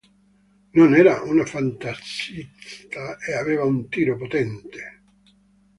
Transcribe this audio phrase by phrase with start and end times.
[0.77, 4.81] Non era un fantasista e aveva un tiro potente.